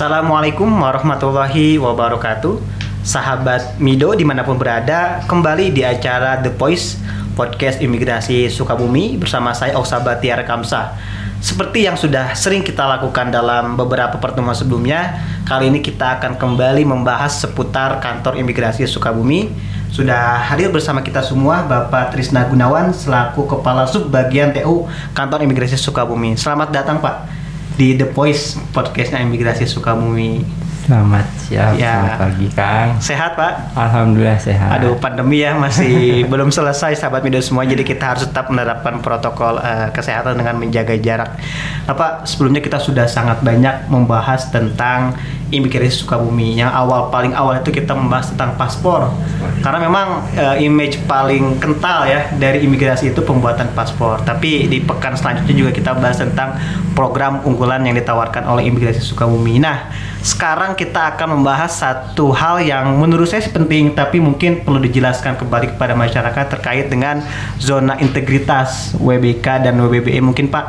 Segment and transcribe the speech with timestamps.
[0.00, 2.56] Assalamualaikum warahmatullahi wabarakatuh.
[3.04, 6.96] Sahabat Mido di mana pun berada, kembali di acara The Voice
[7.36, 10.96] Podcast Imigrasi Sukabumi bersama saya Oksabat Tiara Kamsa.
[11.44, 16.80] Seperti yang sudah sering kita lakukan dalam beberapa pertemuan sebelumnya, kali ini kita akan kembali
[16.88, 19.52] membahas seputar kantor imigrasi Sukabumi.
[19.92, 25.76] Sudah hadir bersama kita semua Bapak Trisna Gunawan selaku Kepala Sub Bagian TU Kantor Imigrasi
[25.76, 26.40] Sukabumi.
[26.40, 27.39] Selamat datang Pak
[27.80, 30.59] di The Voice podcastnya Imigrasi Sukabumi.
[30.90, 32.02] Selamat siang, Ya.
[32.02, 32.88] selamat pagi Kang.
[32.98, 33.78] Sehat Pak?
[33.78, 34.74] Alhamdulillah sehat.
[34.74, 35.94] Aduh pandemi ya masih
[36.34, 40.98] belum selesai sahabat media semua jadi kita harus tetap menerapkan protokol eh, kesehatan dengan menjaga
[40.98, 41.38] jarak.
[41.86, 45.14] Nah, Pak sebelumnya kita sudah sangat banyak membahas tentang
[45.54, 46.58] imigrasi Sukabumi.
[46.58, 49.14] Yang awal paling awal itu kita membahas tentang paspor
[49.62, 54.26] karena memang eh, image paling kental ya dari imigrasi itu pembuatan paspor.
[54.26, 56.58] Tapi di pekan selanjutnya juga kita bahas tentang
[56.98, 59.62] program unggulan yang ditawarkan oleh imigrasi Sukabumi.
[59.62, 65.40] Nah sekarang kita akan membahas satu hal yang menurut saya penting tapi mungkin perlu dijelaskan
[65.40, 67.24] kembali kepada masyarakat terkait dengan
[67.56, 70.64] zona integritas WBK dan WBBE mungkin Pak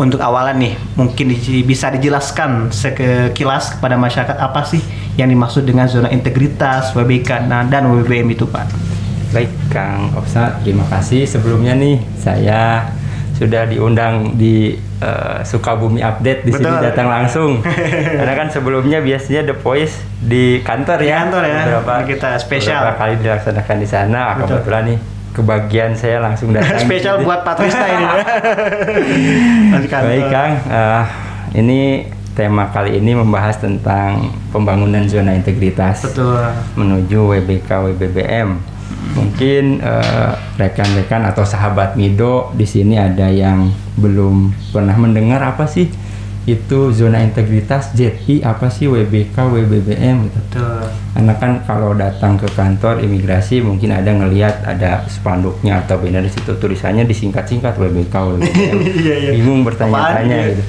[0.00, 1.36] untuk awalan nih mungkin
[1.68, 4.80] bisa dijelaskan sekilas kepada masyarakat apa sih
[5.20, 8.94] yang dimaksud dengan zona integritas WBK nah, dan WBBM itu Pak
[9.34, 11.26] Baik Kang Opsa, terima kasih.
[11.26, 12.86] Sebelumnya nih saya
[13.34, 16.80] sudah diundang di eh, Sukabumi Update di sini Betul.
[16.82, 17.50] datang langsung.
[18.18, 21.16] Karena kan sebelumnya biasanya The Voice di kantor Di ya.
[21.22, 22.80] kantor ya, Beberapa, kita spesial.
[22.80, 24.20] beberapa kali dilaksanakan di sana.
[24.34, 24.48] Betul.
[24.58, 24.98] Kebetulan nih
[25.30, 26.80] kebagian saya langsung datang.
[26.80, 27.26] spesial sini.
[27.26, 28.06] buat Pak Trisna ini.
[30.04, 31.04] Baik Kang, Eh,
[31.54, 31.80] ini
[32.34, 36.34] tema kali ini membahas tentang pembangunan zona integritas betul
[36.74, 38.58] menuju WBK WBBM.
[39.14, 45.86] Mungkin eh, rekan-rekan atau sahabat Mido di sini ada yang belum pernah mendengar apa sih
[46.44, 50.36] itu zona integritas ZI apa sih WBK WBBM gitu.
[50.36, 50.84] betul
[51.16, 56.28] Karena kan kalau datang ke kantor imigrasi mungkin ada ngelihat ada spanduknya atau banner di
[56.28, 58.76] situ tulisannya disingkat-singkat WBK WBBM.
[59.04, 59.30] Iya, iya.
[59.40, 60.62] Bingung bertanya-tanya gitu.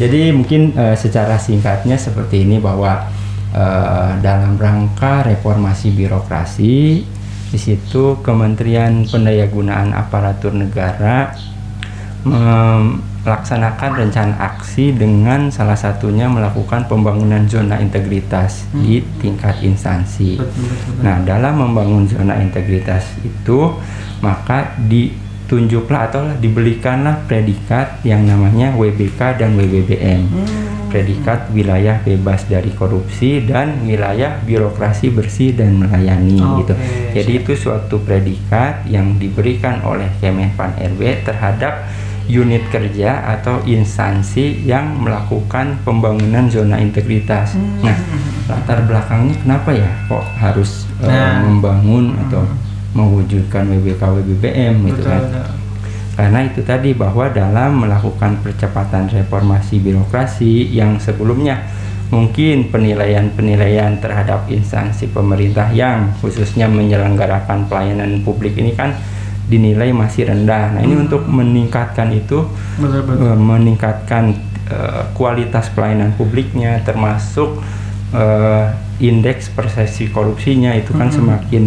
[0.00, 3.04] Jadi mungkin eh, secara singkatnya seperti ini bahwa
[3.52, 7.04] eh, dalam rangka reformasi birokrasi
[7.52, 11.36] di situ Kementerian Pendayagunaan Aparatur Negara
[12.24, 20.40] melaksanakan rencana aksi dengan salah satunya melakukan pembangunan zona integritas di tingkat instansi.
[20.40, 21.02] betul betul, betul.
[21.04, 23.76] Nah, dalam membangun zona integritas itu
[24.24, 30.24] maka ditunjuklah atau diberikanlah predikat yang namanya WBK dan WBBM.
[30.92, 36.74] Predikat wilayah bebas dari korupsi dan wilayah birokrasi bersih dan melayani Oke, gitu.
[37.16, 41.88] Jadi itu suatu predikat yang diberikan oleh Kemenpan RB terhadap
[42.28, 47.56] unit kerja atau instansi yang melakukan pembangunan zona integritas.
[47.82, 47.96] Nah,
[48.46, 51.42] latar belakangnya kenapa ya kok harus eh, Nah.
[51.42, 52.44] membangun atau
[52.92, 55.24] mewujudkan WBK WBBM gitu kan?
[55.24, 55.61] betul.
[56.22, 61.66] Karena itu tadi bahwa dalam melakukan percepatan reformasi birokrasi yang sebelumnya
[62.14, 68.94] mungkin penilaian-penilaian terhadap instansi pemerintah yang khususnya menyelenggarakan pelayanan publik ini kan
[69.50, 70.78] dinilai masih rendah.
[70.78, 71.10] Nah, ini Hmm.
[71.10, 72.46] untuk meningkatkan itu
[72.78, 74.24] betul betul eh, meningkatkan
[74.70, 77.58] eh, kualitas pelayanan publiknya termasuk
[78.14, 78.66] eh,
[79.02, 81.16] indeks persepsi korupsinya itu kan Mhm.
[81.18, 81.64] semakin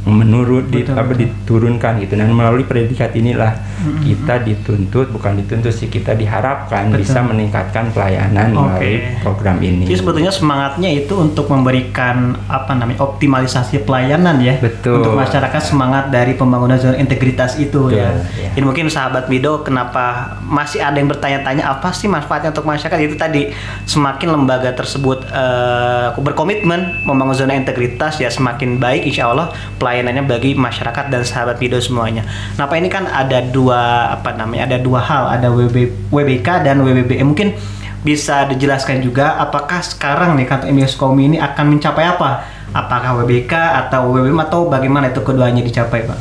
[0.00, 1.20] menurun di, Betul, apa betul.
[1.28, 4.00] diturunkan gitu dan melalui predikat inilah Mhm.
[4.04, 7.00] kita dituntut bukan dituntut sih kita diharapkan Betul.
[7.00, 8.60] bisa meningkatkan pelayanan Oke.
[8.76, 8.92] melalui
[9.24, 15.00] program ini Jadi sebetulnya semangatnya itu untuk memberikan apa namanya optimalisasi pelayanan ya Betul.
[15.00, 18.12] untuk masyarakat semangat dari pembangunan zona integritas itu Betul, ya.
[18.36, 18.52] ya.
[18.52, 23.16] Jadi mungkin sahabat Mido kenapa masih ada yang bertanya-tanya apa sih manfaatnya untuk masyarakat itu
[23.16, 23.48] tadi
[23.88, 29.56] semakin lembaga tersebut eh, berkomitmen membangun zona integritas ya semakin baik insya Allah
[29.90, 32.22] pelayanannya bagi masyarakat dan sahabat Mido semuanya.
[32.54, 36.78] Nah Pak ini kan ada dua apa namanya ada dua hal ada WB, WBK dan
[36.78, 37.58] WBBM mungkin
[38.06, 42.46] bisa dijelaskan juga apakah sekarang nih kantor imigrasi Komi ini akan mencapai apa?
[42.70, 46.18] Apakah WBK atau WBM atau bagaimana itu keduanya dicapai, Pak?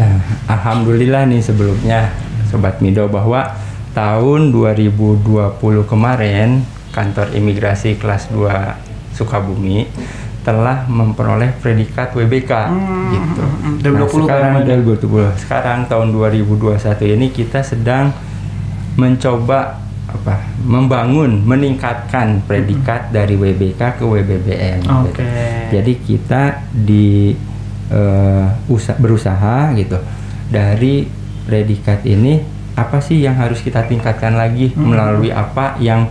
[0.00, 2.16] Nah, alhamdulillah nih sebelumnya
[2.48, 3.52] sobat Mido bahwa
[3.92, 6.64] tahun 2020 kemarin
[6.96, 9.84] kantor imigrasi kelas 2 Sukabumi
[10.42, 13.42] telah memperoleh predikat WBK Hmm, gitu.
[13.42, 13.74] hmm, hmm.
[13.78, 14.82] Nah, 2020 sekarang kemarin.
[14.82, 15.26] 2020.
[15.38, 16.78] Sekarang tahun 2021
[17.08, 18.10] ini kita sedang
[18.94, 20.36] mencoba apa?
[20.62, 24.78] membangun, meningkatkan predikat dari WBK ke WBBM.
[24.84, 25.08] Oke.
[25.08, 25.22] gitu.
[25.72, 27.32] Jadi kita di
[27.88, 29.98] eh, usa- berusaha gitu
[30.48, 31.04] dari
[31.42, 32.40] predikat ini
[32.72, 34.90] apa sih yang harus kita tingkatkan lagi Hmm.
[34.90, 36.08] melalui apa yang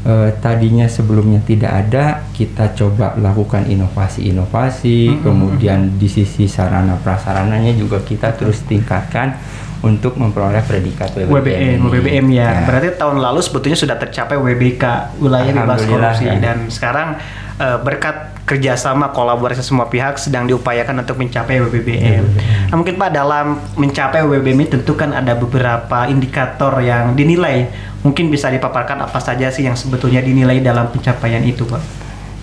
[0.00, 5.20] eh, tadinya sebelumnya tidak ada, kita coba lakukan inovasi-inovasi, Hmm.
[5.24, 9.36] kemudian di sisi sarana prasarananya juga kita terus tingkatkan
[9.80, 11.32] untuk memperoleh predikat WBBM.
[11.32, 11.88] WBM, ini.
[11.88, 12.48] WBM ya.
[12.52, 12.64] Ya.
[12.68, 14.84] Berarti tahun lalu sebetulnya sudah tercapai WBK
[15.20, 16.36] wilayah bebas korupsi ya.
[16.36, 17.16] dan sekarang
[17.56, 22.24] eh, berkat kerjasama kolaborasi semua pihak sedang diupayakan untuk mencapai WBBM.
[22.72, 27.70] Nah, mungkin Pak dalam mencapai WBBM tentu kan ada beberapa indikator yang dinilai.
[28.00, 31.82] Mungkin bisa dipaparkan apa saja sih yang sebetulnya dinilai dalam pencapaian itu, Pak?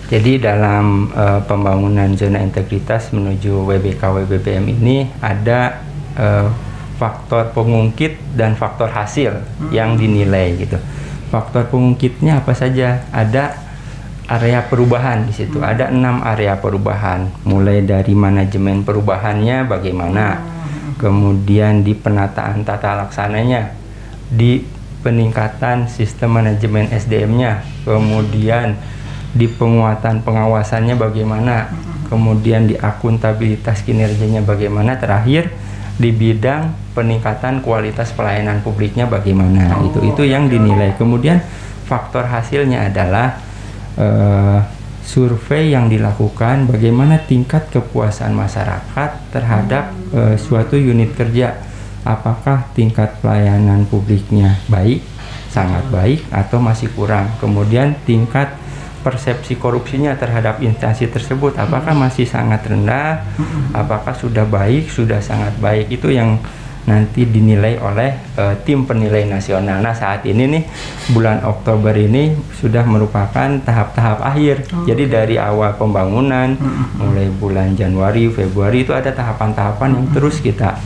[0.08, 5.84] Jadi dalam eh, pembangunan zona integritas menuju WBK WBBM ini ada
[6.16, 6.48] eh,
[6.96, 9.38] faktor pengungkit dan faktor hasil
[9.70, 10.80] yang dinilai gitu.
[11.28, 13.04] Faktor pengungkitnya apa saja?
[13.12, 13.68] Ada
[14.28, 15.60] area perubahan di situ.
[15.60, 20.40] Ada enam area perubahan, mulai dari manajemen perubahannya bagaimana,
[21.00, 23.72] kemudian di penataan tata laksananya,
[24.28, 24.60] di
[25.00, 28.74] peningkatan sistem manajemen SDM-nya, kemudian
[29.32, 31.70] di penguatan pengawasannya bagaimana,
[32.10, 35.52] kemudian di akuntabilitas kinerjanya bagaimana, terakhir
[35.98, 39.82] di bidang peningkatan kualitas pelayanan publiknya bagaimana.
[39.82, 40.94] itu itu yang dinilai.
[40.94, 41.42] Kemudian
[41.86, 43.38] faktor hasilnya adalah
[43.98, 44.58] eh,
[45.02, 51.67] survei yang dilakukan bagaimana tingkat kepuasan masyarakat terhadap eh, suatu unit kerja
[52.08, 55.04] apakah tingkat pelayanan publiknya baik
[55.52, 57.28] sangat baik atau masih kurang?
[57.36, 58.56] Kemudian tingkat
[59.04, 63.22] persepsi korupsinya terhadap instansi tersebut apakah masih sangat rendah?
[63.76, 64.88] Apakah sudah baik?
[64.88, 65.92] Sudah sangat baik.
[65.92, 66.40] Itu yang
[66.88, 69.84] nanti dinilai oleh eh, tim penilai nasional.
[69.84, 70.64] Nah saat ini nih
[71.12, 74.64] bulan Oktober ini sudah merupakan tahap-tahap akhir.
[74.88, 76.56] Jadi dari awal pembangunan
[76.96, 80.80] mulai bulan Januari, Februari itu ada tahapan-tahapan yang terus kita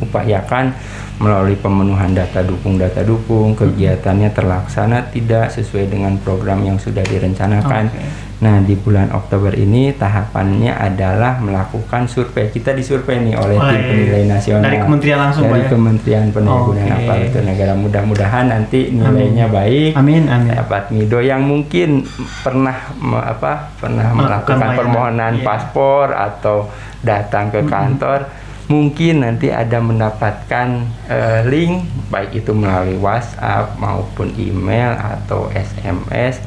[0.00, 0.74] upayakan
[1.14, 7.86] melalui pemenuhan data dukung data dukung kegiatannya terlaksana tidak sesuai dengan program yang sudah direncanakan.
[7.86, 8.32] Oke.
[8.42, 12.50] Nah di bulan Oktober ini tahapannya adalah melakukan survei.
[12.50, 15.70] Kita disurvei nih oleh, tim Oleh- penilai nasional dari kementerian langsung, dari ya?
[15.70, 16.98] Kementerian Perdagangan Oke.
[16.98, 17.72] Aparatur Negara.
[17.78, 19.94] Mudah-mudahan nanti nilainya baik.
[19.96, 20.50] Amin, amin.
[20.50, 22.04] Dapat Mido yang mungkin
[22.42, 25.44] pernah me- apa pernah Melakukan melakukan permohonan iya.
[25.46, 26.68] paspor atau
[27.00, 30.68] datang ke kantor mungkin nanti ada mendapatkan
[31.06, 36.40] eh, link baik itu melalui WhatsApp maupun email atau SMS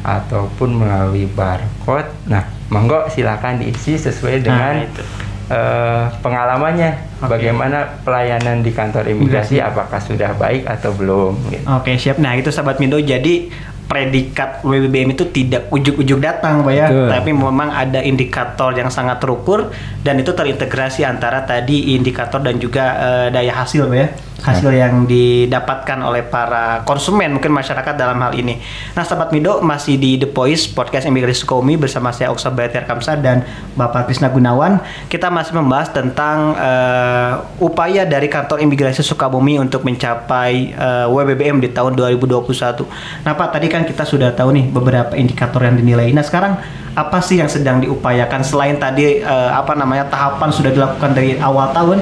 [0.00, 2.08] ataupun melalui barcode.
[2.24, 5.02] Nah, monggo silakan diisi sesuai dengan Nah, itu.
[5.48, 7.28] eh, pengalamannya Oke.
[7.28, 11.64] bagaimana pelayanan di kantor imigrasi apakah sudah baik atau belum gitu.
[11.66, 12.16] Oke siap.
[12.16, 12.96] Nah itu sahabat Mindo.
[12.96, 13.48] Jadi
[13.88, 16.86] predikat WBBM itu tidak ujuk-ujuk datang, Pak ya.
[16.92, 17.08] Betul.
[17.08, 19.72] Tapi memang ada indikator yang sangat terukur
[20.04, 24.08] dan itu terintegrasi antara tadi indikator dan juga eh, daya hasil, Pak ya.
[24.38, 28.62] Hasil yang didapatkan oleh para konsumen mungkin masyarakat dalam hal ini.
[28.94, 33.18] Nah, sahabat Mido masih di The Voice podcast Imigrasi Sukomi bersama saya Oksa Bayatiar Kamsa
[33.18, 33.42] dan
[33.74, 34.78] Bapak Krisna Gunawan.
[35.10, 41.74] Kita masih membahas tentang eh, upaya dari kantor imigrasi Sukabumi untuk mencapai eh, WBBM di
[41.74, 43.26] tahun 2021.
[43.26, 46.14] Nah, Pak, tadi kan kita sudah tahu nih beberapa indikator yang dinilai.
[46.14, 46.62] Nah, sekarang
[46.94, 51.74] apa sih yang sedang diupayakan selain tadi eh, apa namanya tahapan sudah dilakukan dari awal
[51.74, 51.98] tahun?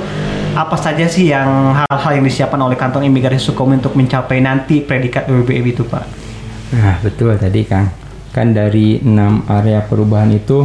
[0.57, 5.29] Apa saja sih yang hal-hal yang disiapkan oleh kantor imigrasi Sukabumi untuk mencapai nanti predikat
[5.29, 6.05] WBBM itu, Pak?
[6.73, 7.93] Nah, betul tadi Kang.
[8.33, 10.65] Kan dari enam area perubahan itu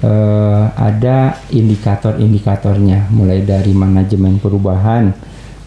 [0.00, 5.12] eh, ada indikator-indikatornya, mulai dari manajemen perubahan,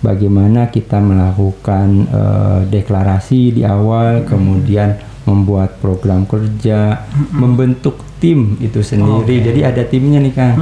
[0.02, 9.41] bagaimana kita melakukan eh, deklarasi di awal, kemudian membuat program kerja, membentuk tim itu sendiri.
[9.41, 9.46] Oke.
[9.46, 10.55] Jadi ada timnya nih Kang.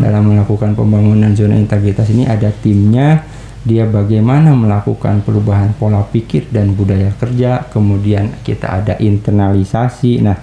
[0.00, 3.22] Dalam melakukan pembangunan zona integritas ini ada timnya
[3.66, 10.22] dia bagaimana melakukan perubahan pola pikir dan budaya kerja, kemudian kita ada internalisasi.
[10.22, 10.38] Nah,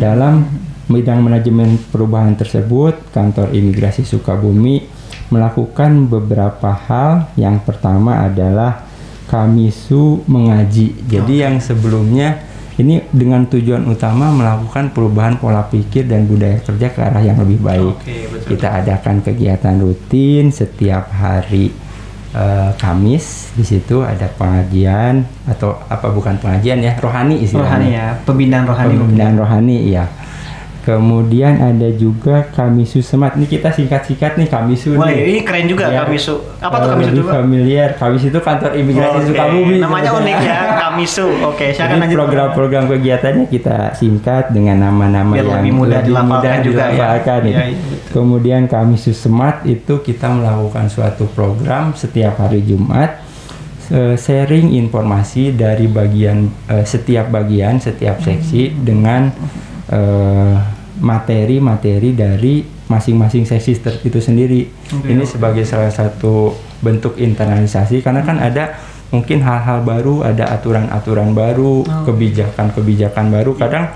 [0.00, 0.48] dalam
[0.88, 4.80] bidang manajemen perubahan tersebut, kantor imigrasi Sukabumi
[5.28, 7.28] melakukan beberapa hal.
[7.36, 8.88] Yang pertama adalah
[9.28, 11.04] kamisu mengaji.
[11.04, 16.98] Jadi yang sebelumnya ini dengan tujuan utama melakukan perubahan pola pikir dan budaya kerja ke
[16.98, 17.94] arah yang lebih baik.
[18.02, 18.48] Oke, betul.
[18.54, 21.70] Kita adakan kegiatan rutin setiap hari
[22.34, 23.54] eh, Kamis.
[23.54, 27.70] Di situ ada pengajian atau apa bukan pengajian ya, rohani istilahnya.
[27.70, 28.94] Rohani ya, pembinaan rohani.
[28.98, 30.04] Pembinaan rohani ya.
[30.84, 33.34] Kemudian ada juga Kamisu Semat.
[33.34, 35.24] Ini kita singkat-singkat nih Kamisu Boleh, nih.
[35.26, 36.04] ini keren juga Ya.
[36.04, 36.44] Kamisu.
[36.60, 37.88] Apa tuh Kamisu lebih itu, familiar.
[37.96, 39.76] Kamisu itu kantor imigrasi Oke, Sukabumi.
[39.80, 41.26] Namanya unik ya, Kamisu.
[41.42, 42.18] Oke, saya akan Jadi lanjut.
[42.20, 46.92] program-program kegiatannya kita singkat dengan nama-nama yang lebih mudah dilafalkan juga ya.
[46.92, 47.56] dilafalkan Iya, itu.
[47.56, 48.10] iya, betul.
[48.12, 53.24] Kemudian kami Smart itu kita melakukan suatu program setiap hari Jumat
[54.16, 59.28] sharing informasi dari bagian eh, setiap bagian setiap seksi dengan
[59.88, 60.56] eh,
[60.98, 64.68] materi-materi dari masing-masing seksi ter- itu sendiri.
[64.92, 65.30] Oke, Ini oke.
[65.30, 68.76] sebagai salah satu bentuk internalisasi karena kan ada
[69.08, 72.04] mungkin hal-hal baru, ada aturan-aturan baru, Oh.
[72.04, 73.54] kebijakan-kebijakan baru.
[73.54, 73.94] Kadang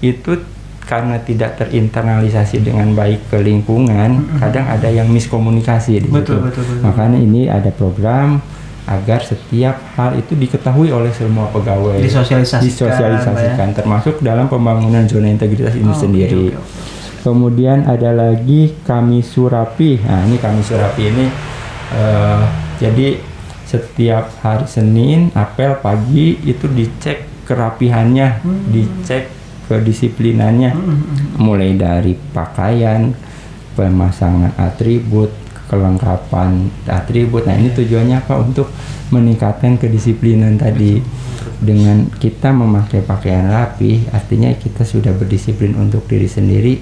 [0.00, 0.40] itu
[0.80, 6.46] karena tidak terinternalisasi dengan baik ke lingkungan, kadang ada yang miskomunikasi di Betul, situ.
[6.50, 6.82] betul, betul.
[6.82, 8.42] Makanya ini ada program
[8.90, 12.02] agar setiap hal itu diketahui oleh semua pegawai.
[12.02, 16.50] Disosialisasikan, Disosialisasikan, termasuk dalam pembangunan zona integritas ini Oh, sendiri.
[16.50, 17.22] oke, oke.
[17.22, 20.02] Kemudian ada lagi kami surapi.
[20.02, 21.26] Nah, ini kami surapi ini
[21.94, 22.42] eh,
[22.82, 23.08] jadi
[23.62, 28.42] setiap hari Senin apel pagi itu dicek kerapihannya,
[28.74, 29.30] dicek
[29.70, 30.74] kedisiplinannya,
[31.38, 33.14] mulai dari pakaian,
[33.78, 35.30] pemasangan atribut,
[35.70, 37.46] kelengkapan atribut.
[37.46, 38.42] Nah, ini tujuannya apa?
[38.42, 38.74] Untuk
[39.14, 40.98] meningkatkan kedisiplinan tadi.
[41.60, 46.80] Dengan kita memakai pakaian rapi, artinya kita sudah berdisiplin untuk diri sendiri,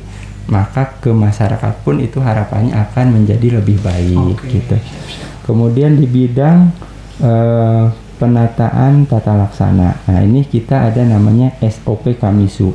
[0.49, 4.49] maka ke masyarakat pun itu harapannya akan menjadi lebih baik Oke.
[4.49, 4.77] gitu.
[5.45, 6.71] Kemudian di bidang
[7.21, 7.85] eh,
[8.19, 9.99] penataan tata laksana.
[10.11, 12.75] Nah, ini kita ada namanya SOP Kamisu.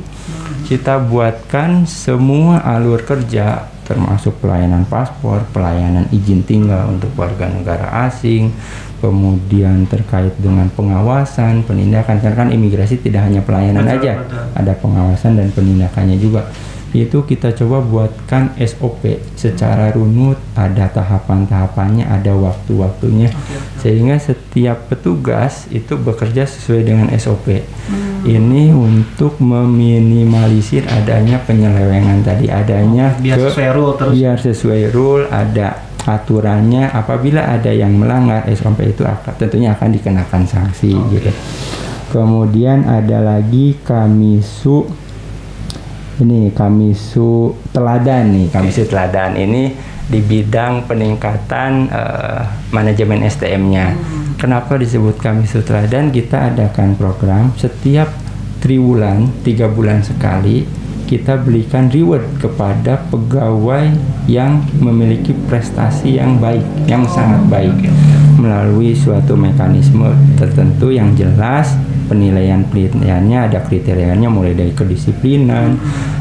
[0.64, 8.50] Kita buatkan semua alur kerja termasuk pelayanan paspor, pelayanan izin tinggal untuk warga negara asing,
[9.04, 14.44] kemudian terkait dengan pengawasan, penindakan karena kan imigrasi tidak hanya pelayanan Betul, aja, betul.
[14.56, 16.48] ada pengawasan dan penindakannya juga.
[16.94, 19.02] Itu kita coba buatkan SOP
[19.34, 23.34] secara runut, ada tahapan-tahapannya, ada waktu-waktunya,
[23.76, 27.66] sehingga setiap petugas itu bekerja sesuai dengan SOP.
[28.22, 34.12] Ini untuk meminimalisir adanya penyelewengan tadi, adanya biar ke- sesuai rule terus.
[34.14, 35.68] biar sesuai rule ada
[36.04, 36.88] aturannya.
[36.88, 41.30] Apabila ada yang melanggar SOP itu akan tentunya akan dikenakan sanksi gitu.
[42.08, 44.86] Kemudian ada lagi kamisu
[46.22, 53.96] ini kamisu teladan nih kamisu teladan ini di bidang peningkatan eh, manajemen STM-nya.
[54.36, 56.12] Kenapa disebut kamisu teladan?
[56.12, 58.12] Kita adakan program setiap
[58.60, 63.92] triwulan tiga bulan sekali kita berikan reward kepada pegawai
[64.24, 67.76] yang memiliki prestasi yang baik, yang sangat baik
[68.40, 71.76] melalui suatu mekanisme tertentu yang jelas
[72.14, 75.74] penilaian penilaiannya ada kriterianya mulai dari kedisiplinan,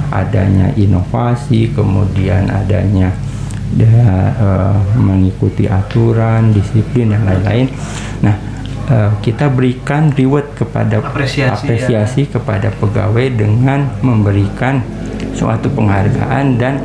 [0.09, 3.13] adanya inovasi, kemudian adanya
[3.77, 7.69] da- eh, mengikuti aturan, disiplin dan lain-lain.
[8.25, 8.35] Nah,
[8.89, 11.53] eh, kita berikan reward kepada Apresiasi, ya.
[11.53, 14.81] apresiasi kepada pegawai dengan memberikan
[15.33, 16.81] suatu penghargaan dan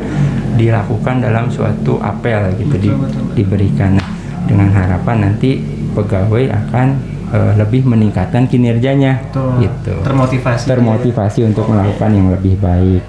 [0.56, 3.34] dilakukan dalam suatu apel gitu di- Betul, betul, betul.
[3.36, 4.08] diberikan Nah,
[4.48, 5.60] dengan harapan nanti
[5.92, 9.64] pegawai akan eh, lebih meningkatkan kinerjanya Betul.
[9.64, 10.64] gitu Termotivasi.
[10.66, 13.02] termotivasi untuk melakukan yang lebih baik.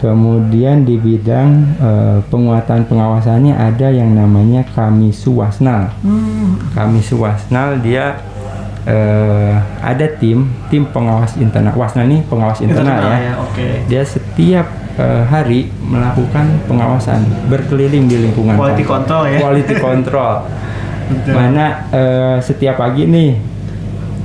[0.00, 5.92] Kemudian di bidang eh, penguatan pengawasannya ada yang namanya Kamisu Wasnal.
[6.00, 6.56] Hmm.
[6.72, 8.16] Kamisu Wasnal dia
[8.88, 11.76] eh, ada tim tim pengawas internal.
[11.76, 13.36] Wasnal ini pengawas internal, ya.
[13.44, 13.84] Oke.
[13.88, 18.92] Dia setiap hari melakukan pengawasan berkeliling di lingkungan Quality kantor.
[18.92, 19.38] control ya.
[19.40, 20.34] Quality control.
[21.10, 21.32] Betul.
[21.32, 23.30] Mana eh, setiap pagi nih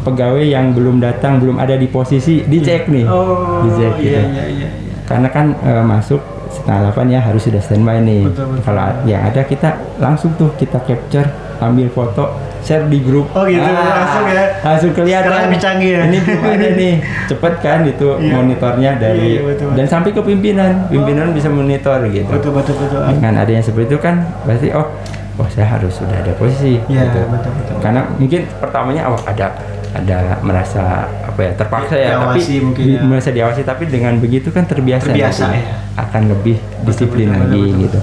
[0.06, 3.06] pegawai yang belum datang belum ada di posisi dicek nih.
[3.10, 4.22] Oh, dicek iya, gitu.
[4.32, 4.68] iya, iya.
[5.04, 8.30] Karena kan eh, masuk setengah delapan ya harus sudah standby nih.
[8.30, 8.62] Betul, betul.
[8.64, 11.28] Kalau yang ada kita langsung tuh kita capture,
[11.60, 12.32] ambil foto,
[12.62, 13.28] share di grup.
[13.36, 14.46] Oh gitu, langsung ya.
[14.64, 15.30] Langsung kelihatan.
[15.30, 16.02] Sekarang lebih canggih ya.
[16.08, 16.94] Ini belum ada nih.
[17.28, 18.32] Cepet kan itu Iya.
[18.32, 20.72] monitornya dari Iya, iya, betul, dan sampai ke pimpinan.
[20.88, 22.30] Pimpinan bisa monitor gitu.
[22.32, 23.02] Betul betul betul.
[23.10, 24.16] Dengan adanya seperti itu kan
[24.48, 24.88] berarti oh
[25.36, 27.20] oh saya harus sudah ada posisi Iya, gitu.
[27.28, 27.76] betul, betul.
[27.84, 29.52] Karena mungkin pertamanya oh ada
[29.96, 33.02] ada merasa apa ya terpaksa ya tapi Diawasi mungkin di- ya.
[33.02, 35.64] merasa diawasi tapi dengan begitu kan terbiasa Terbiasa, ya.
[35.96, 38.00] akan lebih disiplin betul, lagi betul, gitu.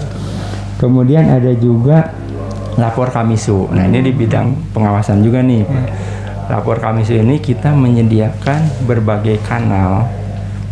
[0.80, 2.10] Kemudian ada juga
[2.74, 3.70] lapor kamisu.
[3.70, 5.62] Nah, ini di bidang pengawasan juga nih.
[5.62, 5.84] Iya.
[6.50, 10.08] Lapor kamisu ini kita menyediakan berbagai kanal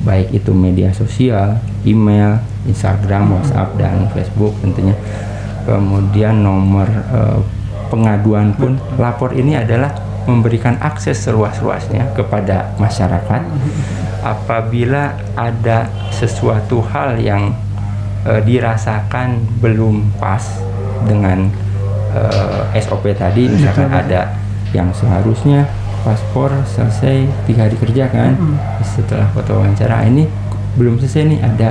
[0.01, 4.97] baik itu media sosial, email, Instagram, WhatsApp dan Facebook tentunya.
[5.63, 7.39] Kemudian nomor eh,
[7.87, 9.93] pengaduan pun lapor ini adalah
[10.29, 13.43] memberikan akses seluas-luasnya kepada masyarakat.
[14.21, 17.57] Apabila ada sesuatu hal yang
[18.29, 20.45] eh, dirasakan belum pas
[21.09, 21.49] dengan
[22.13, 24.37] eh, SOP tadi misalkan ada
[24.77, 25.67] yang seharusnya
[26.01, 28.37] paspor selesai tiga hari kerja kan
[28.81, 30.25] setelah foto wawancara ini
[30.77, 31.69] belum selesai nih ada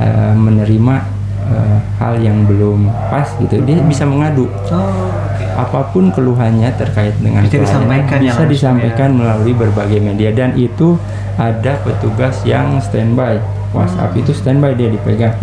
[0.00, 1.17] eh, menerima
[1.48, 3.60] eh, hal yang belum pas gitu.
[3.62, 4.46] Dia bisa mengadu.
[4.68, 5.44] Oh, oke.
[5.58, 10.30] apa pun keluhannya terkait dengan Bisa disampaikan ya bisa disampaikan melalui berbagai media.
[10.30, 10.94] Dan itu
[11.34, 13.42] ada petugas yang standby.
[13.68, 14.20] WhatsApp Hmm.
[14.22, 15.34] itu standby dia dipegang.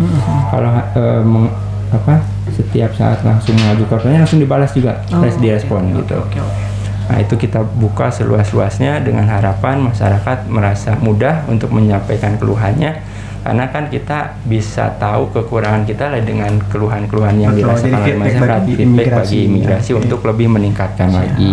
[0.50, 1.52] Kalau eh, meng-
[1.86, 2.18] apa
[2.50, 4.98] setiap saat langsung mengajukan pertanyaan langsung dibalas juga.
[5.12, 6.18] Oh, terus direspon gitu.
[6.18, 6.62] Oke, oke.
[7.06, 12.98] Nah itu kita buka seluas-luasnya dengan harapan masyarakat merasa mudah untuk menyampaikan keluhannya
[13.46, 18.74] karena kan kita bisa tahu kekurangan kita dengan keluhan-keluhan yang Betul, dirasakan oleh masyarakat bagi
[18.82, 19.96] imigrasi, bagi imigrasi ya.
[20.02, 21.52] untuk lebih meningkatkan Siap, lagi.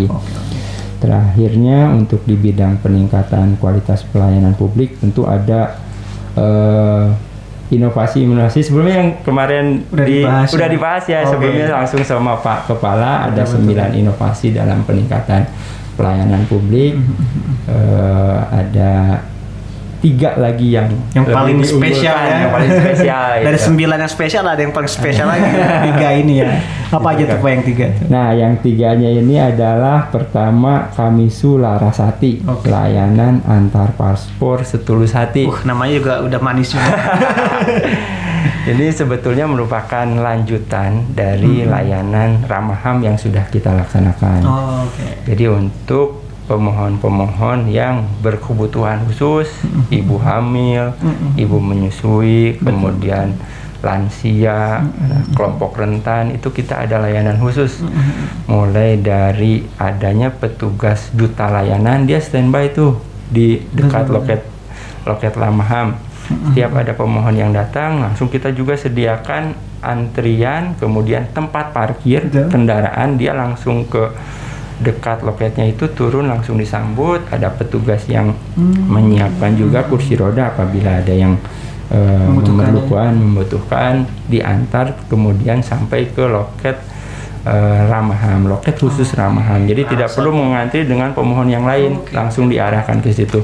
[0.97, 5.77] Terakhirnya untuk di bidang peningkatan kualitas pelayanan publik tentu ada
[6.33, 7.05] eh,
[7.69, 10.67] inovasi-inovasi sebelumnya yang kemarin Udah di- dibahas ya?
[10.69, 11.29] dibahas ya Oke.
[11.29, 15.45] sebelumnya langsung sama Pak Kepala ada Betul, sembilan inovasi dalam peningkatan
[15.93, 16.97] pelayanan publik
[17.63, 19.23] Eh, ada
[20.03, 22.35] tiga lagi yang yang lebih paling spesial ya.
[22.43, 23.65] yang paling spesial dari gitu.
[23.71, 25.47] sembilan yang spesial ada yang paling spesial lagi.
[25.87, 26.51] Tiga ini ya.
[26.91, 32.69] Apa aja tuh pak yang tiga Nah, yang tiganya ini adalah pertama Kamisu Larasati, Oke.
[32.69, 35.47] layanan antar paspor setulus hati.
[35.47, 36.93] uh namanya juga udah manis juga.
[38.63, 44.39] Ini sebetulnya merupakan lanjutan dari layanan Ramaham yang sudah kita laksanakan.
[44.43, 45.27] oh, oke.
[45.27, 49.47] Jadi untuk pemohon-pemohon yang berkebutuhan khusus,
[49.87, 50.91] ibu hamil,
[51.39, 53.35] ibu menyusui, kemudian
[53.83, 57.83] lansia, nah, kelompok rentan itu kita ada layanan khusus.
[58.47, 64.41] Mulai dari adanya petugas duta layanan dia standby tuh di dekat loket
[65.03, 65.99] loket Lamaham.
[66.23, 69.51] Setiap ada pemohon yang datang, langsung kita juga sediakan
[69.83, 72.47] antrian, kemudian tempat parkir Betul.
[72.47, 74.07] kendaraan dia langsung ke
[74.81, 78.89] dekat loketnya itu turun langsung disambut ada petugas yang Hmm.
[78.89, 81.37] menyiapkan juga kursi roda apabila ada yang
[81.89, 83.93] eh, Membutuhkan, memerlukan membutuhkan
[84.25, 86.77] diantar kemudian sampai ke loket
[87.45, 92.15] eh, Ramaham loket khusus Ramaham jadi tidak perlu mengantri dengan pemohon yang lain Oke.
[92.15, 93.43] langsung diarahkan ke situ.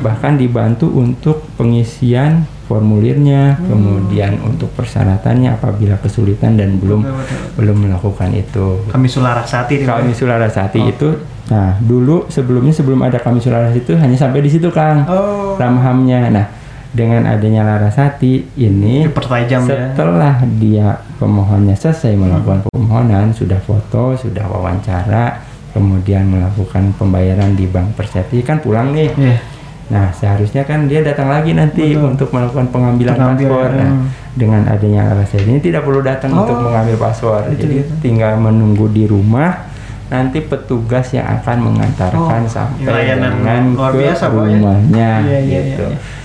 [0.00, 7.40] Bahkan dibantu untuk pengisian formulirnya kemudian untuk persyaratannya apabila kesulitan dan belum Betul, betul.
[7.60, 8.66] belum melakukan itu.
[8.88, 10.88] Kami Sularasati kami Sularasati Oh.
[10.88, 11.08] itu.
[11.44, 15.04] Nah dulu sebelumnya sebelum ada kami Sularasati itu hanya sampai di situ Kang.
[15.06, 15.54] Oh.
[15.54, 16.28] Ramhamnya.
[16.28, 16.46] Nah
[16.94, 19.92] dengan adanya Larasati ini dipertajam ya.
[19.92, 25.42] setelah dia pemohonnya selesai melakukan permohonan sudah foto sudah wawancara
[25.74, 29.10] kemudian melakukan pembayaran di bank persepsi kan pulang nih.
[29.10, 29.36] Iya.
[29.84, 32.16] Nah, seharusnya kan dia datang lagi nanti Betul.
[32.16, 33.70] untuk melakukan pengambilan Pengambilan, paspor.
[33.76, 34.06] Nah, hmm.
[34.32, 37.44] dengan adanya alasan ini tidak perlu datang Oh, untuk mengambil paspor.
[37.52, 37.92] itu Jadi gitu.
[38.00, 39.68] tinggal menunggu di rumah.
[40.04, 44.30] Nanti petugas yang akan mengantarkan Oh, sampai layanan dengan luar ke biasa, ya.
[44.30, 45.86] rumahnya Iya, iya, gitu.
[45.88, 46.22] iya, iya.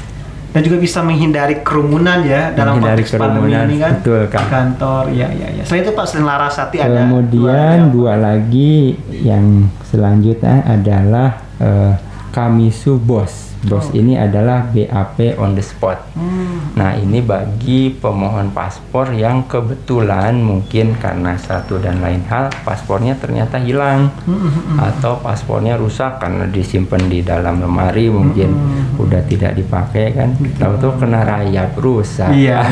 [0.50, 4.42] dan juga bisa menghindari kerumunan ya dalam Menghindari konteks pandemi ini kan betul, Kang.
[4.42, 7.62] di kantor ya ya ya selain itu Pak selain Larasati ada Kemudian dua
[7.94, 8.74] dua lagi
[9.22, 9.46] yang
[9.86, 11.30] selanjutnya adalah
[11.62, 11.94] eh,
[12.30, 13.50] Kamisu Bos.
[13.60, 13.92] Bos Oh.
[13.92, 16.00] ini adalah BAP on the spot.
[16.16, 16.72] Hmm.
[16.80, 23.60] Nah, ini bagi pemohon paspor yang kebetulan mungkin karena satu dan lain hal paspornya ternyata
[23.60, 28.56] hilang Hmm, atau paspornya rusak karena disimpan di dalam lemari mungkin
[28.96, 30.40] udah tidak dipakai kan.
[30.56, 32.32] Tahu-tahu kena rayap rusak.
[32.32, 32.64] Iya.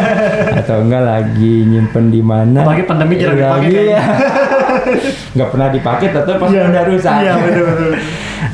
[0.64, 2.64] atau enggak lagi nyimpen di mana?
[2.64, 4.00] Apalagi pandemi jarang dipakai Lagi, kayaknya.
[5.36, 7.12] nggak pernah dipakai tapi paspor udah rusak.
[7.20, 7.92] Iya betul betul.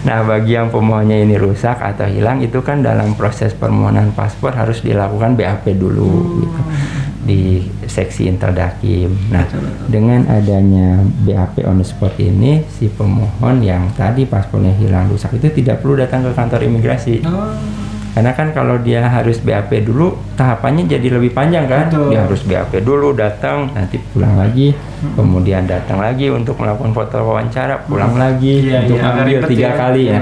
[0.07, 4.79] Nah, bagi yang pemohonnya ini rusak atau hilang itu kan dalam proses permohonan paspor harus
[4.79, 6.61] dilakukan BAP dulu gitu,
[7.27, 9.11] di seksi Interdakim.
[9.35, 9.42] Nah,
[9.90, 15.51] dengan adanya BAP on the spot ini si pemohon yang tadi paspornya hilang rusak itu
[15.51, 17.27] tidak perlu datang ke kantor imigrasi.
[17.27, 17.51] Oh.
[18.16, 21.92] Karena kan kalau dia harus BAP dulu, tahapannya jadi lebih panjang kan?
[21.92, 22.16] Betul.
[22.16, 24.72] Dia harus BAP dulu, datang, nanti pulang lagi,
[25.12, 29.68] kemudian datang lagi untuk melakukan foto wawancara, pulang lagi Iya, untuk iya, agak ambil tiga
[29.68, 29.76] ya.
[29.76, 30.20] kali ya.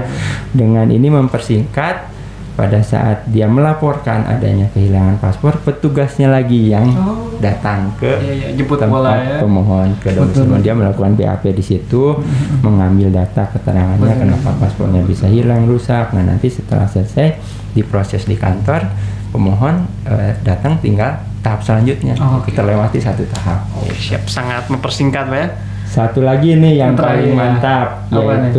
[0.51, 2.14] Dengan ini mempersingkat
[2.55, 7.35] pada saat dia melaporkan adanya kehilangan paspor, petugasnya lagi yang Oh.
[7.39, 9.43] datang ke Iya, iya, jemput tempat bola ya.
[9.43, 10.63] pemohon ke domisili.
[10.63, 12.15] Dia melakukan BAP di situ,
[12.61, 14.23] mengambil data keterangannya Betul.
[14.23, 16.15] kenapa paspornya bisa hilang rusak.
[16.15, 17.35] Nah nanti setelah selesai
[17.73, 18.87] diproses di kantor,
[19.29, 22.15] pemohon eh, datang tinggal tahap selanjutnya.
[22.17, 22.49] Oh, oke.
[22.49, 23.67] Kita lewati satu tahap.
[23.91, 25.47] Siap sangat mempersingkat ya.
[25.85, 27.37] Satu lagi nih yang paling terakhir.
[27.37, 28.53] mantap Apa nih?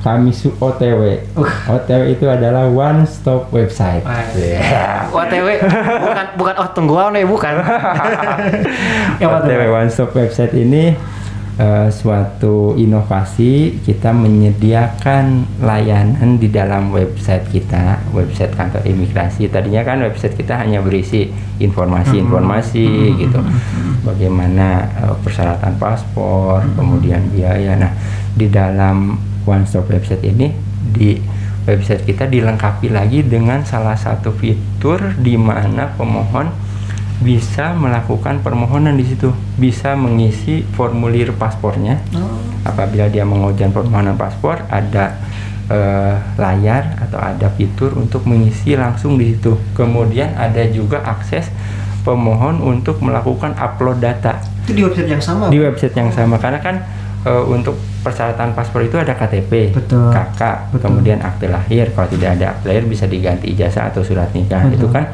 [0.00, 1.02] Yaitu Kamisu OTW.
[1.36, 1.52] Uh.
[1.68, 4.04] OTW itu adalah one stop website.
[4.04, 4.24] Wah.
[4.32, 5.12] Yeah.
[5.12, 5.48] OTW
[6.08, 7.54] bukan bukan oh tungguan ya bukan.
[9.20, 9.60] ya, Pak, OTW?
[9.70, 10.96] One Stop Website ini
[11.60, 19.52] uh, suatu inovasi kita menyediakan layanan di dalam website kita, website kantor imigrasi.
[19.52, 21.28] Tadinya kan website kita hanya berisi
[21.60, 23.16] informasi-informasi hmm.
[23.20, 23.40] gitu,
[24.08, 26.72] bagaimana uh, persyaratan paspor, hmm.
[26.78, 27.76] kemudian biaya.
[27.76, 27.92] Nah,
[28.32, 31.20] di dalam one stop website ini di
[31.68, 36.50] website kita dilengkapi lagi dengan salah satu fitur di mana pemohon
[37.20, 39.28] bisa melakukan permohonan di situ,
[39.60, 42.00] bisa mengisi formulir paspornya.
[42.16, 42.40] Oh.
[42.64, 45.20] Apabila dia mengujian permohonan paspor, ada
[45.68, 49.52] uh, layar atau ada fitur untuk mengisi langsung di situ.
[49.76, 51.52] Kemudian ada juga akses
[52.08, 54.40] pemohon untuk melakukan upload data.
[54.64, 55.52] Itu di website yang sama.
[55.52, 56.76] Di website yang sama karena kan
[57.28, 60.08] uh, untuk persyaratan paspor itu ada KTP, betul.
[60.08, 60.88] kakak, betul.
[60.88, 61.92] kemudian akte lahir.
[61.92, 64.64] Kalau tidak ada akte lahir bisa diganti ijazah atau surat nikah.
[64.64, 64.76] Betul.
[64.80, 65.04] Itu kan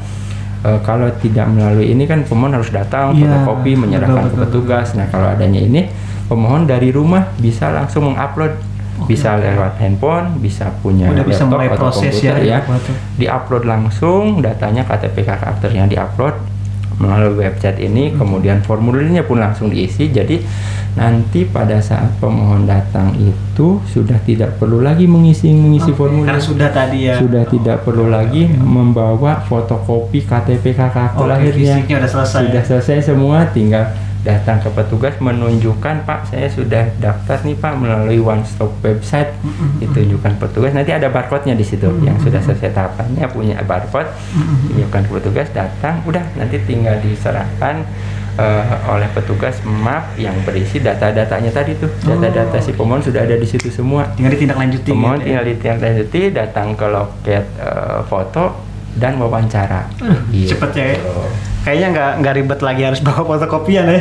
[0.62, 4.94] uh, kalau tidak melalui ini kan pemohon harus datang ya, fotokopi menyerahkan betul, ke petugas.
[4.94, 5.90] Nah kalau adanya ini
[6.30, 9.06] pemohon dari rumah bisa langsung mengupload okay.
[9.10, 12.78] bisa lewat handphone, bisa punya Udah laptop bisa mulai atau proses komputer ya, ya.
[13.18, 16.55] diupload langsung datanya KTP kakak aktornya diupload
[16.96, 18.16] melalui website ini hmm.
[18.16, 20.40] kemudian formulirnya pun langsung diisi jadi
[20.96, 26.00] nanti pada saat pemohon datang itu sudah tidak perlu lagi mengisi mengisi okay.
[26.00, 27.50] formulir karena sudah tadi ya sudah oh.
[27.52, 33.92] tidak perlu lagi membawa fotokopi KTP kakak akte lahirnya sudah selesai sudah selesai semua tinggal
[34.26, 39.30] datang ke petugas menunjukkan Pak saya sudah daftar nih Pak melalui one stop website.
[39.78, 40.74] Ditunjukkan petugas.
[40.74, 44.10] Nanti ada barcode-nya di situ yang sudah selesai tahapannya punya barcode.
[44.74, 46.02] Tunjukkan ke petugas datang.
[46.02, 47.86] Udah nanti tinggal diserahkan
[48.34, 51.90] uh, oleh petugas map yang berisi data-datanya tadi tuh.
[52.02, 54.10] Data-data si pemohon sudah ada di situ semua.
[54.18, 55.26] Tinggal ditindaklanjuti pemohon gitu ya?
[55.30, 59.86] tinggal ditindaklanjuti datang ke loket uh, foto dan wawancara.
[60.02, 60.56] Uh, gitu.
[60.56, 60.86] cepet ya
[61.66, 64.00] kayaknya nggak nggak ribet lagi harus bawa fotokopian ya.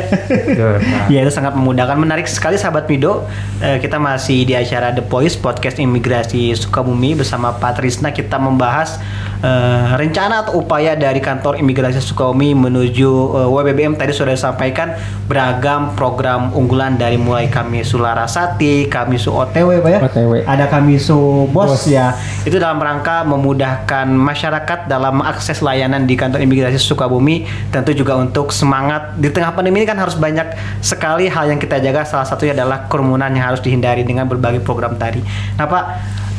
[1.18, 1.98] ya itu sangat memudahkan.
[1.98, 3.26] Menarik sekali sahabat Mido.
[3.58, 9.02] Eh, kita masih di acara The Voice Podcast Imigrasi Sukabumi bersama Pak Trisna kita membahas
[9.42, 13.12] eh, rencana atau upaya dari kantor imigrasi Sukabumi menuju
[13.44, 14.96] eh, WBBM tadi sudah disampaikan
[15.26, 20.00] beragam program unggulan dari mulai kami Sularasati, kami Su OTW Pak ya.
[20.04, 20.32] OTW.
[20.44, 22.16] Ada kami Su Bos, Bos ya.
[22.44, 28.52] Itu dalam rangka memudahkan masyarakat dalam akses layanan di kantor imigrasi Sukabumi tentu juga untuk
[28.52, 32.56] semangat di tengah pandemi ini kan harus banyak sekali hal yang kita jaga salah satunya
[32.56, 35.20] adalah kerumunan yang harus dihindari dengan berbagai program tadi.
[35.60, 35.84] Nah Pak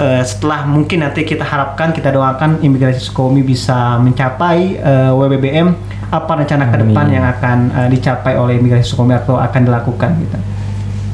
[0.01, 5.69] uh, setelah mungkin nanti kita harapkan kita doakan imigrasi Sukomi bisa mencapai uh, eh, WBBM
[6.07, 10.39] apa rencana ke depan yang akan uh, dicapai oleh imigrasi Sukomi atau akan dilakukan gitu.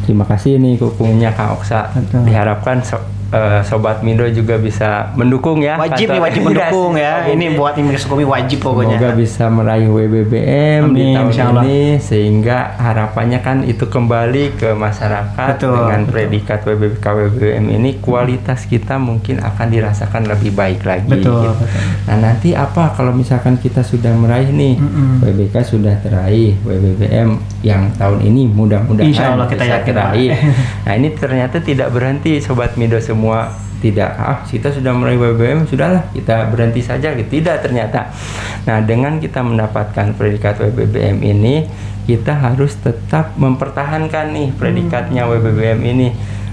[0.03, 1.95] Terima kasih nih kukunya Kak Oksa.
[1.95, 2.27] Betul.
[2.27, 2.99] Diharapkan so
[3.33, 5.81] uh, sobat Mindo juga bisa mendukung ya.
[5.81, 7.27] Wajib nih wajib mendukung ya.
[7.27, 9.01] Ini buat Imigrasi Kopi wajib pokoknya.
[9.01, 11.33] Semoga bisa meraih WBBM Amin, di tahun
[11.65, 16.13] ini sehingga harapannya kan itu kembali ke masyarakat betul, dengan betul.
[16.13, 21.09] predikat WBBK WBBM ini kualitas kita mungkin akan dirasakan lebih baik lagi.
[21.09, 21.57] Betul, gitu.
[21.57, 21.83] betul.
[22.07, 25.13] Nah nanti apa kalau misalkan kita sudah meraih nih mm -mm.
[25.25, 30.31] WBK sudah teraih WBBM yang tahun ini mudah-mudahan Insya Allah kita yakin teraih.
[30.85, 35.63] nah ini ternyata tidak berhenti sobat Mindo semua semua tidak ah kita sudah meraih BBM
[35.71, 38.11] sudahlah kita berhenti saja gitu tidak ternyata
[38.67, 41.71] nah dengan kita mendapatkan predikat WBBM ini
[42.03, 45.31] kita harus tetap mempertahankan nih predikatnya hmm.
[45.39, 46.09] WBBM ini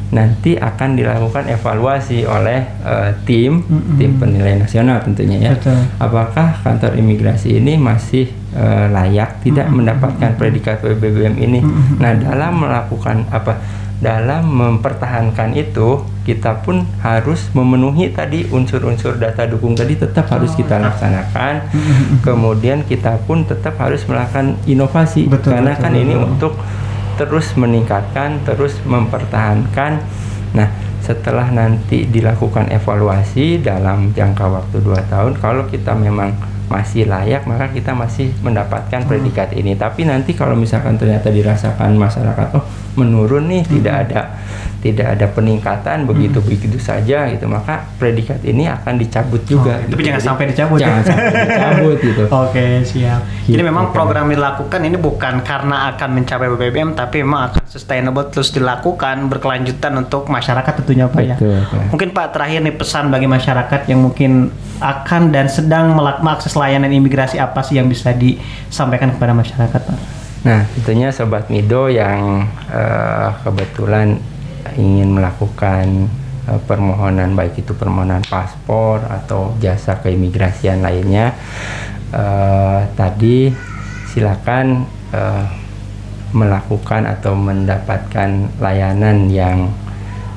[0.09, 3.97] nanti akan dilakukan evaluasi oleh uh, tim mm-hmm.
[4.01, 5.85] tim penilai nasional tentunya ya Betul.
[6.01, 8.25] apakah kantor imigrasi ini masih
[8.57, 9.85] uh, layak tidak mm-hmm.
[9.85, 12.01] mendapatkan predikat WBBM ini mm-hmm.
[12.01, 13.61] nah dalam melakukan apa
[13.99, 20.79] dalam mempertahankan itu kita pun harus memenuhi tadi unsur-unsur data dukung tadi tetap harus kita
[20.79, 21.53] oh, laksanakan.
[22.25, 26.03] Kemudian kita pun tetap harus melakukan inovasi betul, karena betul, kan betul.
[26.07, 26.53] ini untuk
[27.19, 29.99] terus meningkatkan terus mempertahankan.
[30.55, 30.69] Nah
[31.03, 36.37] setelah nanti dilakukan evaluasi dalam jangka waktu 2 tahun kalau kita memang
[36.69, 39.09] masih layak maka kita masih mendapatkan hmm.
[39.09, 43.71] predikat ini tapi nanti kalau misalkan ternyata dirasakan masyarakat oh menurun nih hmm.
[43.81, 44.21] tidak ada
[44.79, 46.47] tidak ada peningkatan begitu hmm.
[46.47, 49.91] begitu saja gitu maka predikat ini akan dicabut juga oh, gitu.
[49.97, 50.85] tapi jangan Jadi, sampai dicabut ya?
[50.87, 51.09] jangan ya?
[51.09, 56.09] sampai dicabut gitu oke okay, siap gitu, jadi memang program dilakukan ini bukan karena akan
[56.15, 61.35] mencapai BBM tapi memang akan sustainable terus dilakukan berkelanjutan untuk masyarakat tentunya Pak ya
[61.91, 64.47] mungkin Pak terakhir nih pesan bagi masyarakat yang mungkin
[64.79, 69.97] akan dan sedang mengakses layanan imigrasi apa sih yang bisa disampaikan kepada masyarakat Pak?
[70.39, 74.19] Nah, tentunya Sobat Mido yang uh, kebetulan
[74.79, 76.07] ingin melakukan
[76.47, 81.35] uh, permohonan baik itu permohonan paspor atau jasa keimigrasian lainnya
[82.15, 83.51] uh, tadi
[84.07, 85.45] silakan uh,
[86.31, 89.73] melakukan atau mendapatkan layanan yang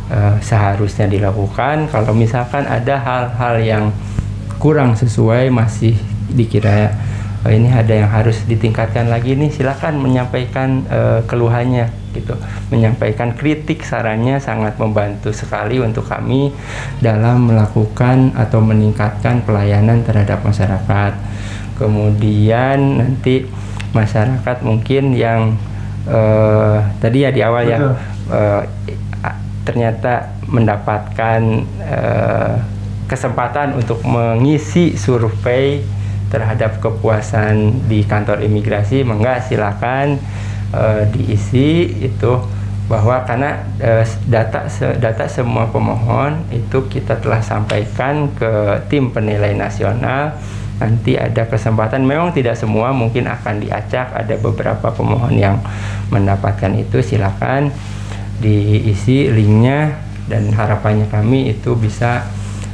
[0.08, 1.88] uh, seharusnya dilakukan.
[1.92, 3.84] Kalau misalkan ada hal-hal yang
[4.56, 5.98] kurang sesuai masih
[6.32, 6.92] dikira
[7.44, 12.36] oh, ini ada yang harus ditingkatkan lagi nih silakan menyampaikan uh, keluhannya gitu.
[12.68, 16.52] Menyampaikan kritik sarannya sangat membantu sekali untuk kami
[17.00, 21.12] dalam melakukan atau meningkatkan pelayanan terhadap masyarakat.
[21.80, 23.48] Kemudian nanti
[23.96, 25.56] masyarakat mungkin yang
[26.08, 27.78] uh, tadi ya di awal ya
[28.28, 28.62] uh,
[29.62, 31.40] ternyata mendapatkan
[31.86, 32.54] uh,
[33.06, 35.84] kesempatan untuk mengisi survei
[36.32, 40.16] terhadap kepuasan di kantor imigrasi, mengga silakan
[40.72, 42.40] uh, diisi itu
[42.88, 49.52] bahwa karena uh, data se, data semua pemohon itu kita telah sampaikan ke tim penilai
[49.52, 50.40] nasional.
[50.80, 55.62] Nanti ada kesempatan memang tidak semua mungkin akan diacak ada beberapa pemohon yang
[56.10, 57.68] mendapatkan itu silakan
[58.40, 60.10] diisi linknya.
[60.22, 62.24] Dan harapannya kami itu bisa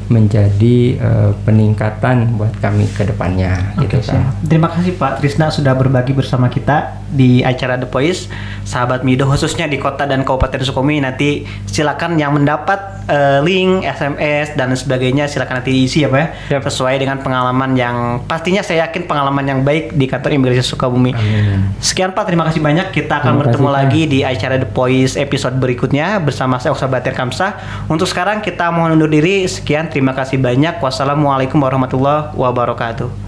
[0.09, 4.33] menjadi uh, peningkatan buat kami ke depannya okay, gitu kan.
[4.45, 8.29] Terima kasih Pak Trisna sudah berbagi bersama kita di acara The Voice
[8.69, 14.53] sahabat Mido khususnya di kota dan kabupaten Sukabumi nanti silakan yang mendapat uh, link SMS
[14.53, 16.63] dan sebagainya silakan nanti diisi ya Pak ya yep.
[16.69, 17.97] sesuai dengan pengalaman yang
[18.29, 21.17] pastinya saya yakin pengalaman yang baik di kantor imigrasi Sukabumi.
[21.17, 21.73] Amin.
[21.81, 25.15] Sekian Pak terima kasih banyak kita akan terima bertemu kasih, lagi di acara The Voice
[25.17, 27.57] episode berikutnya bersama saya Oksa Batir Kamsah.
[27.89, 30.79] Untuk sekarang kita mohon undur diri sekian Terima kasih banyak.
[30.79, 33.28] Wassalamualaikum warahmatullahi wabarakatuh.